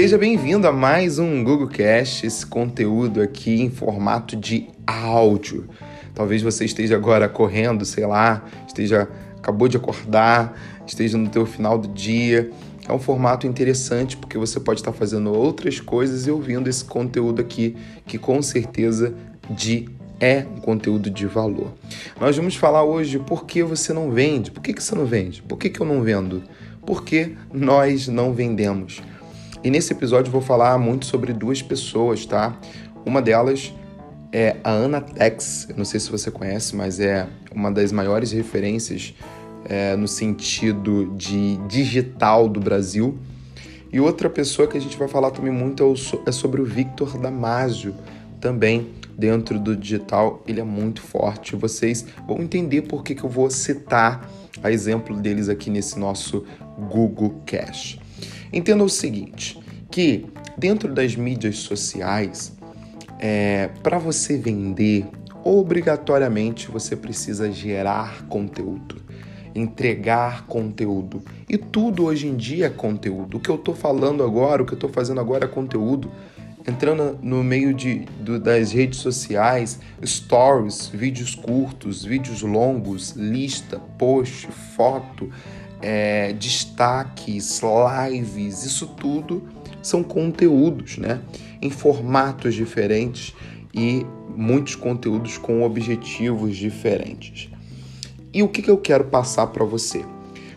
[0.00, 5.68] Seja bem-vindo a mais um Google Cast, esse conteúdo aqui em formato de áudio.
[6.14, 10.56] Talvez você esteja agora correndo, sei lá, esteja acabou de acordar,
[10.86, 12.48] esteja no teu final do dia.
[12.88, 17.42] É um formato interessante porque você pode estar fazendo outras coisas e ouvindo esse conteúdo
[17.42, 17.76] aqui,
[18.06, 19.12] que com certeza
[19.50, 19.88] de
[20.20, 21.74] é um conteúdo de valor.
[22.20, 24.52] Nós vamos falar hoje por que você não vende.
[24.52, 25.42] Por que, que você não vende?
[25.42, 26.44] Por que, que eu não vendo?
[26.86, 29.02] Porque nós não vendemos.
[29.62, 32.56] E nesse episódio vou falar muito sobre duas pessoas, tá?
[33.04, 33.72] Uma delas
[34.32, 39.14] é a Ana Tex, não sei se você conhece, mas é uma das maiores referências
[39.64, 43.18] é, no sentido de digital do Brasil.
[43.92, 47.18] E outra pessoa que a gente vai falar também muito é, é sobre o Victor
[47.18, 47.94] Damasio,
[48.40, 51.56] também dentro do digital, ele é muito forte.
[51.56, 54.30] Vocês vão entender por que, que eu vou citar
[54.62, 56.44] a exemplo deles aqui nesse nosso
[56.88, 57.98] Google Cash.
[58.52, 59.58] Entenda o seguinte,
[59.90, 62.52] que dentro das mídias sociais,
[63.18, 65.06] é, para você vender,
[65.44, 68.96] obrigatoriamente você precisa gerar conteúdo,
[69.54, 71.22] entregar conteúdo.
[71.48, 73.36] E tudo hoje em dia é conteúdo.
[73.36, 76.10] O que eu estou falando agora, o que eu estou fazendo agora é conteúdo.
[76.68, 84.48] Entrando no meio de, do, das redes sociais, stories, vídeos curtos, vídeos longos, lista, post,
[84.76, 85.30] foto,
[85.80, 87.62] é, destaques,
[88.10, 89.48] lives, isso tudo
[89.80, 91.22] são conteúdos, né?
[91.62, 93.34] Em formatos diferentes
[93.72, 94.04] e
[94.36, 97.48] muitos conteúdos com objetivos diferentes.
[98.30, 100.04] E o que, que eu quero passar para você?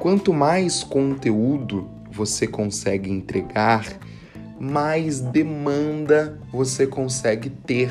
[0.00, 3.84] Quanto mais conteúdo você consegue entregar,
[4.62, 7.90] mais demanda você consegue ter,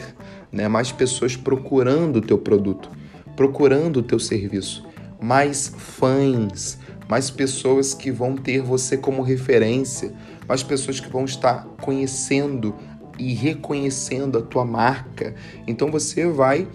[0.49, 0.69] né?
[0.69, 2.89] Mais pessoas procurando o teu produto,
[3.35, 4.87] procurando o teu serviço,
[5.21, 10.13] mais fãs, mais pessoas que vão ter você como referência,
[10.47, 12.73] mais pessoas que vão estar conhecendo
[13.19, 15.35] e reconhecendo a tua marca.
[15.67, 16.65] Então você vai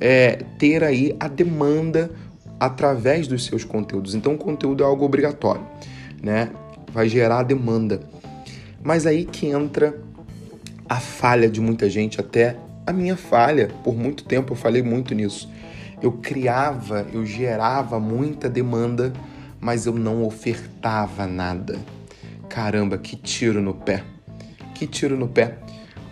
[0.00, 2.10] é, ter aí a demanda
[2.58, 4.16] através dos seus conteúdos.
[4.16, 5.64] Então o conteúdo é algo obrigatório,
[6.20, 6.50] né?
[6.92, 8.00] Vai gerar demanda.
[8.84, 9.98] Mas aí que entra
[10.88, 12.56] a falha de muita gente, até
[12.86, 13.68] a minha falha.
[13.82, 15.50] Por muito tempo eu falei muito nisso.
[16.00, 19.12] Eu criava, eu gerava muita demanda
[19.64, 21.78] mas eu não ofertava nada.
[22.50, 24.04] Caramba, que tiro no pé.
[24.74, 25.56] Que tiro no pé.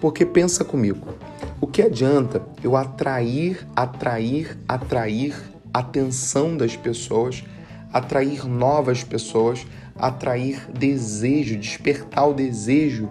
[0.01, 1.09] Porque pensa comigo,
[1.61, 5.35] o que adianta eu atrair, atrair, atrair
[5.73, 7.45] atenção das pessoas,
[7.93, 9.67] atrair novas pessoas,
[9.97, 13.11] atrair desejo, despertar o desejo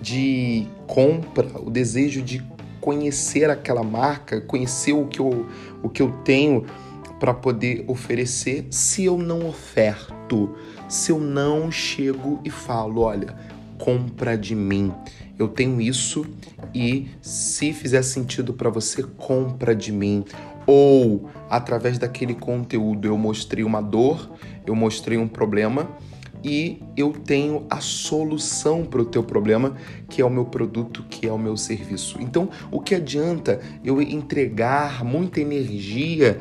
[0.00, 2.42] de compra, o desejo de
[2.80, 5.46] conhecer aquela marca, conhecer o que eu,
[5.82, 6.64] o que eu tenho
[7.18, 10.56] para poder oferecer se eu não oferto,
[10.88, 13.36] se eu não chego e falo, olha,
[13.78, 14.92] compra de mim.
[15.38, 16.26] Eu tenho isso
[16.74, 20.24] e se fizer sentido para você, compra de mim.
[20.66, 24.30] Ou através daquele conteúdo eu mostrei uma dor,
[24.66, 25.88] eu mostrei um problema
[26.42, 29.76] e eu tenho a solução para o teu problema,
[30.08, 32.18] que é o meu produto, que é o meu serviço.
[32.20, 36.40] Então, o que adianta eu entregar muita energia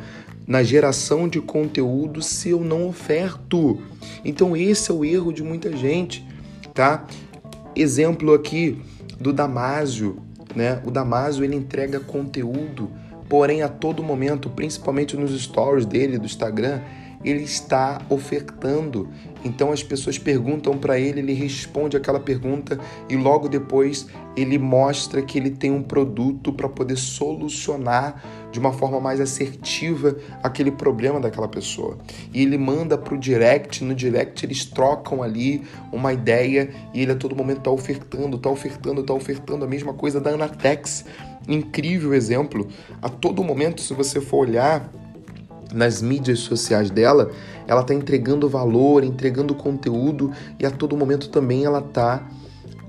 [0.50, 3.80] na geração de conteúdo se eu não oferto.
[4.26, 6.28] Então esse é o erro de muita gente,
[6.74, 7.06] tá?
[7.76, 8.82] Exemplo aqui
[9.20, 10.18] do Damásio,
[10.56, 10.82] né?
[10.84, 12.90] O Damásio ele entrega conteúdo,
[13.30, 16.82] porém a todo momento, principalmente nos stories dele do Instagram,
[17.24, 19.10] ele está ofertando.
[19.44, 25.22] Então as pessoas perguntam para ele, ele responde aquela pergunta e logo depois ele mostra
[25.22, 31.20] que ele tem um produto para poder solucionar de uma forma mais assertiva aquele problema
[31.20, 31.98] daquela pessoa.
[32.34, 37.12] E ele manda para o direct, no direct eles trocam ali uma ideia e ele
[37.12, 41.06] a todo momento está ofertando, está ofertando, está ofertando a mesma coisa da Anatex.
[41.48, 42.68] Incrível exemplo.
[43.02, 44.92] A todo momento, se você for olhar
[45.74, 47.32] nas mídias sociais dela,
[47.68, 52.28] ela está entregando valor, entregando conteúdo e a todo momento também ela está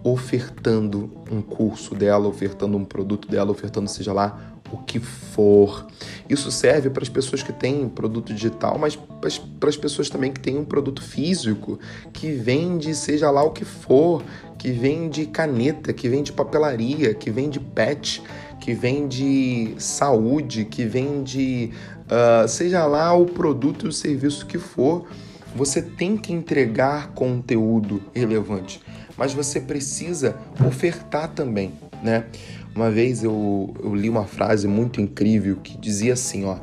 [0.03, 5.87] ofertando um curso dela, ofertando um produto dela, ofertando seja lá o que for.
[6.29, 10.41] Isso serve para as pessoas que têm produto digital, mas para as pessoas também que
[10.41, 11.79] têm um produto físico,
[12.13, 14.23] que vende seja lá o que for,
[14.59, 18.23] que vende caneta, que vende papelaria, que vende pet,
[18.61, 21.73] que vende saúde, que vende
[22.07, 25.07] uh, seja lá o produto e o serviço que for,
[25.55, 28.81] você tem que entregar conteúdo relevante,
[29.17, 30.37] mas você precisa
[30.67, 31.73] ofertar também,
[32.03, 32.27] né?
[32.75, 36.57] Uma vez eu, eu li uma frase muito incrível que dizia assim, ó,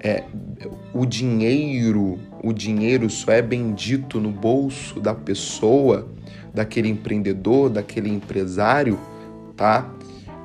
[0.00, 0.24] é,
[0.94, 6.08] o dinheiro, o dinheiro só é bendito no bolso da pessoa
[6.54, 8.98] daquele empreendedor, daquele empresário,
[9.56, 9.90] tá?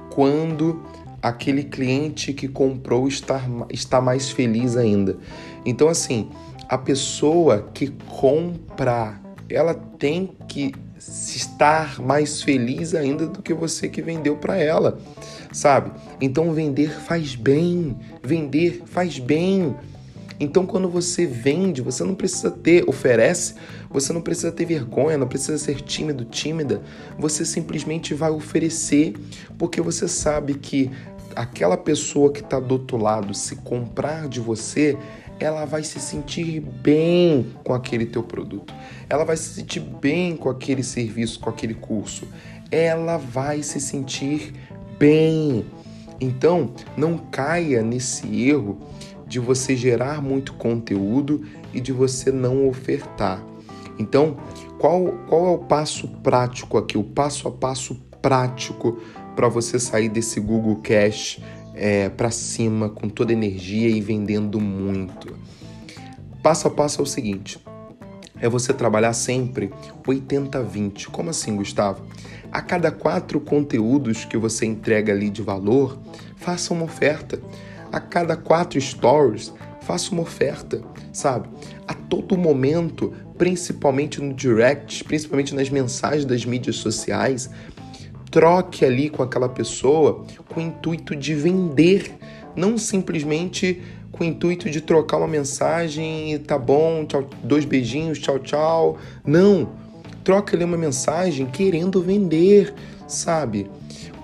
[0.09, 0.83] Quando
[1.21, 5.17] aquele cliente que comprou está, está mais feliz ainda.
[5.65, 6.29] Então, assim,
[6.67, 10.73] a pessoa que compra, ela tem que
[11.07, 15.00] estar mais feliz ainda do que você que vendeu para ela,
[15.51, 15.92] sabe?
[16.19, 19.75] Então, vender faz bem, vender faz bem.
[20.39, 23.56] Então, quando você vende, você não precisa ter, oferece,
[23.89, 26.81] você não precisa ter vergonha, não precisa ser tímido, tímida.
[27.18, 29.13] Você simplesmente vai oferecer,
[29.57, 30.89] porque você sabe que
[31.36, 34.98] aquela pessoa que está do outro lado, se comprar de você,
[35.41, 38.73] ela vai se sentir bem com aquele teu produto.
[39.09, 42.27] Ela vai se sentir bem com aquele serviço, com aquele curso.
[42.69, 44.53] Ela vai se sentir
[44.99, 45.65] bem.
[46.19, 48.77] Então, não caia nesse erro
[49.25, 51.43] de você gerar muito conteúdo
[51.73, 53.43] e de você não ofertar.
[53.97, 54.38] Então,
[54.77, 56.97] qual, qual é o passo prático aqui?
[56.97, 58.99] O passo a passo prático
[59.35, 61.41] para você sair desse Google Cash
[61.73, 65.35] é, para cima com toda energia e vendendo muito.
[66.44, 67.59] Passo a passo é o seguinte:
[68.39, 69.71] é você trabalhar sempre
[70.06, 71.07] 80-20.
[71.07, 72.06] Como assim, Gustavo?
[72.51, 76.00] A cada quatro conteúdos que você entrega ali de valor,
[76.35, 77.39] faça uma oferta.
[77.91, 80.81] A cada quatro stories, faça uma oferta,
[81.13, 81.50] sabe?
[81.88, 87.50] A todo momento, principalmente no direct, principalmente nas mensagens das mídias sociais,
[88.31, 92.12] troque ali com aquela pessoa com o intuito de vender,
[92.56, 93.81] não simplesmente
[94.12, 98.98] com o intuito de trocar uma mensagem e tá bom, tchau, dois beijinhos, tchau, tchau.
[99.25, 99.69] Não,
[100.24, 102.74] troca ali uma mensagem querendo vender,
[103.07, 103.69] sabe?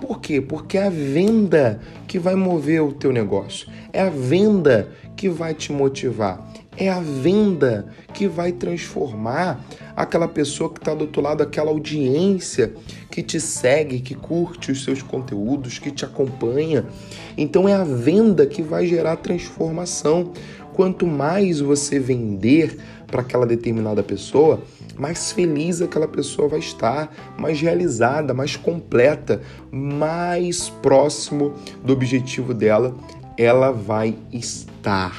[0.00, 0.40] Por quê?
[0.40, 3.68] Porque é a venda que vai mover o teu negócio.
[3.92, 6.46] É a venda que vai te motivar.
[6.76, 9.60] É a venda que vai transformar
[9.96, 12.72] aquela pessoa que está do outro lado, aquela audiência
[13.10, 16.86] que te segue, que curte os seus conteúdos, que te acompanha.
[17.36, 20.32] Então é a venda que vai gerar transformação.
[20.78, 22.78] Quanto mais você vender
[23.08, 24.62] para aquela determinada pessoa,
[24.96, 29.42] mais feliz aquela pessoa vai estar, mais realizada, mais completa,
[29.72, 31.52] mais próximo
[31.82, 32.94] do objetivo dela
[33.36, 35.16] ela vai estar.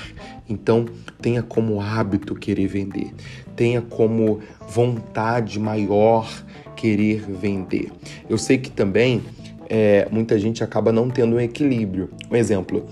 [0.47, 0.85] Então,
[1.21, 3.13] tenha como hábito querer vender,
[3.53, 6.25] tenha como vontade maior
[6.73, 7.91] querer vender.
[8.29, 9.21] Eu sei que também
[9.69, 12.09] é, muita gente acaba não tendo um equilíbrio.
[12.31, 12.87] Um exemplo,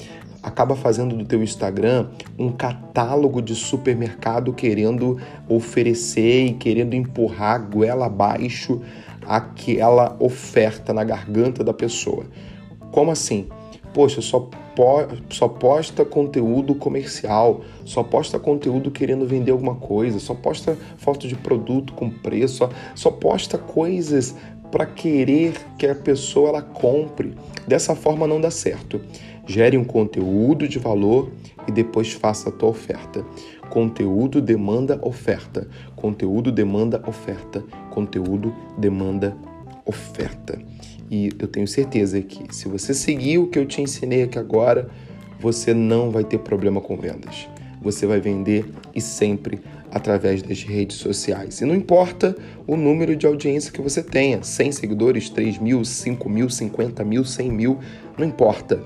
[0.47, 2.07] acaba fazendo do teu Instagram
[2.39, 8.81] um catálogo de supermercado querendo oferecer e querendo empurrar goela abaixo
[9.25, 12.25] aquela oferta na garganta da pessoa.
[12.91, 13.49] Como assim?
[13.93, 14.49] Poxa, só
[15.31, 21.35] só posta conteúdo comercial, só posta conteúdo querendo vender alguma coisa, só posta foto de
[21.35, 24.35] produto com preço, só, só posta coisas
[24.71, 27.33] para querer que a pessoa ela compre.
[27.67, 29.01] Dessa forma não dá certo.
[29.47, 31.31] Gere um conteúdo de valor
[31.67, 33.25] e depois faça a tua oferta.
[33.69, 35.67] Conteúdo demanda oferta.
[35.95, 37.63] Conteúdo demanda oferta.
[37.89, 39.35] Conteúdo demanda
[39.85, 40.59] oferta.
[41.09, 44.89] E eu tenho certeza que se você seguir o que eu te ensinei aqui agora,
[45.39, 47.47] você não vai ter problema com vendas.
[47.81, 49.59] Você vai vender e sempre
[49.91, 51.61] através das redes sociais.
[51.61, 56.29] E não importa o número de audiência que você tenha, 100 seguidores, 3 mil, 5
[56.29, 57.79] mil, 50 mil, 100 mil,
[58.17, 58.81] não importa.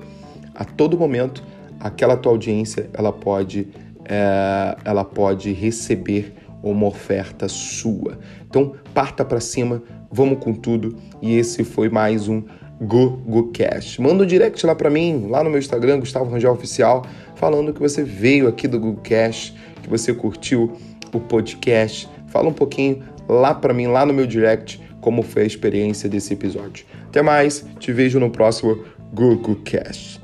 [0.54, 1.42] A todo momento,
[1.80, 3.68] aquela tua audiência ela pode,
[4.04, 8.18] é, ela pode receber uma oferta sua.
[8.48, 10.96] Então, parta para cima, vamos com tudo.
[11.20, 12.42] E esse foi mais um
[12.80, 13.98] Go Cash.
[13.98, 17.04] Manda um direct lá para mim, lá no meu Instagram, Gustavo Rangel Oficial,
[17.36, 20.72] falando que você veio aqui do Google Cash, que você curtiu
[21.12, 22.08] o podcast.
[22.26, 26.32] Fala um pouquinho lá para mim, lá no meu direct, como foi a experiência desse
[26.32, 26.84] episódio.
[27.06, 30.21] Até mais, te vejo no próximo Google Cash.